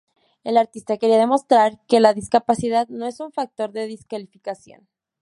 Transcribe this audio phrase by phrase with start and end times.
[0.43, 4.87] El artista quería demostrar que la discapacidad no es un factor de descalificación.